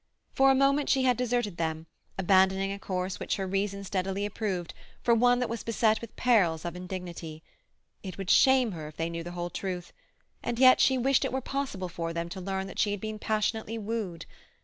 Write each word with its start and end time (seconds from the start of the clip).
For 0.33 0.49
a 0.49 0.55
moment 0.55 0.89
she 0.89 1.03
had 1.03 1.15
deserted 1.15 1.57
them, 1.57 1.85
abandoning 2.17 2.71
a 2.71 2.79
course 2.79 3.19
which 3.19 3.35
her 3.35 3.45
reason 3.45 3.83
steadily 3.83 4.25
approved 4.25 4.73
for 5.03 5.13
one 5.13 5.37
that 5.37 5.47
was 5.47 5.63
beset 5.63 6.01
with 6.01 6.15
perils 6.15 6.65
of 6.65 6.75
indignity. 6.75 7.43
It 8.01 8.17
would 8.17 8.31
shame 8.31 8.71
her 8.71 8.87
if 8.87 8.97
they 8.97 9.11
knew 9.11 9.23
the 9.23 9.33
whole 9.33 9.51
truth—and 9.51 10.57
yet 10.57 10.79
she 10.81 10.97
wished 10.97 11.23
it 11.23 11.31
were 11.31 11.39
possible 11.39 11.87
for 11.87 12.13
them 12.13 12.29
to 12.29 12.41
learn 12.41 12.65
that 12.65 12.79
she 12.79 12.89
had 12.89 12.99
been 12.99 13.19
passionately 13.19 13.77
wooed. 13.77 14.25